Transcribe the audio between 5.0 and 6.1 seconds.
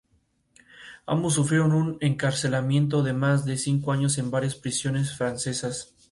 francesas.